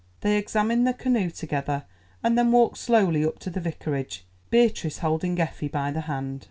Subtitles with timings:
[0.21, 1.83] They examined the canoe together,
[2.23, 6.39] and then walked slowly up to the Vicarage, Beatrice holding Effie by the hand.